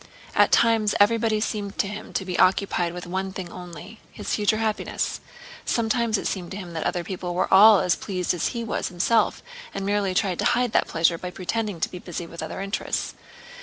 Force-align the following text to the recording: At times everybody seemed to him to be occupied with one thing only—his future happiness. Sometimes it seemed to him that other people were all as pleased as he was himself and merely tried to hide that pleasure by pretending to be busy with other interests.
At 0.33 0.51
times 0.51 0.95
everybody 0.99 1.39
seemed 1.39 1.77
to 1.77 1.87
him 1.87 2.11
to 2.13 2.25
be 2.25 2.39
occupied 2.39 2.91
with 2.91 3.05
one 3.05 3.31
thing 3.33 3.51
only—his 3.51 4.33
future 4.33 4.57
happiness. 4.57 5.21
Sometimes 5.63 6.17
it 6.17 6.25
seemed 6.25 6.49
to 6.49 6.57
him 6.57 6.73
that 6.73 6.85
other 6.87 7.03
people 7.03 7.35
were 7.35 7.47
all 7.53 7.81
as 7.81 7.95
pleased 7.95 8.33
as 8.33 8.47
he 8.47 8.63
was 8.63 8.87
himself 8.87 9.43
and 9.75 9.85
merely 9.85 10.15
tried 10.15 10.39
to 10.39 10.45
hide 10.45 10.71
that 10.71 10.87
pleasure 10.87 11.19
by 11.19 11.29
pretending 11.29 11.79
to 11.81 11.87
be 11.91 11.99
busy 11.99 12.25
with 12.25 12.41
other 12.41 12.61
interests. 12.61 13.13